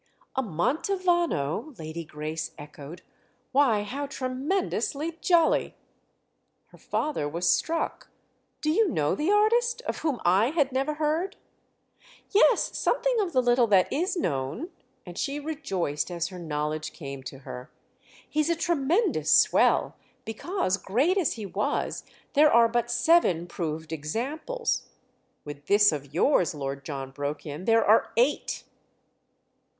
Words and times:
"A 0.35 0.41
Mantovano?" 0.41 1.77
Lady 1.77 2.03
Grace 2.03 2.55
echoed. 2.57 3.03
"Why, 3.51 3.83
how 3.83 4.07
tremendously 4.07 5.19
jolly!" 5.21 5.75
Her 6.69 6.79
father 6.79 7.29
was 7.29 7.47
struck. 7.47 8.09
"Do 8.61 8.71
you 8.71 8.89
know 8.89 9.13
the 9.13 9.31
artist—of 9.31 9.99
whom 9.99 10.19
I 10.25 10.49
had 10.49 10.71
never 10.71 10.95
heard?" 10.95 11.35
"Yes, 12.31 12.75
something 12.75 13.19
of 13.19 13.31
the 13.31 13.43
little 13.43 13.67
that 13.67 13.93
is 13.93 14.17
known." 14.17 14.69
And 15.05 15.19
she 15.19 15.39
rejoiced 15.39 16.09
as 16.09 16.29
her 16.29 16.39
knowledge 16.39 16.93
came 16.93 17.21
to 17.25 17.37
her. 17.37 17.69
"He's 18.27 18.49
a 18.49 18.55
tremendous 18.55 19.31
swell, 19.31 19.93
because, 20.25 20.77
great 20.77 21.15
as 21.19 21.33
he 21.33 21.45
was, 21.45 22.03
there 22.33 22.51
are 22.51 22.67
but 22.67 22.89
seven 22.89 23.45
proved 23.45 23.93
examples——" 23.93 24.89
"With 25.45 25.67
this 25.67 25.91
of 25.91 26.11
yours," 26.11 26.55
Lord 26.55 26.83
John 26.83 27.11
broke 27.11 27.45
in, 27.45 27.65
"there 27.65 27.85
are 27.85 28.11
eight." 28.17 28.63